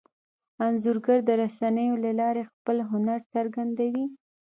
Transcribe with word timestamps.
انځورګر 0.65 1.19
د 1.25 1.29
رسنیو 1.41 1.95
له 2.05 2.11
لارې 2.19 2.43
خپل 2.51 2.77
هنر 2.91 3.19
څرګندوي. 3.33 4.05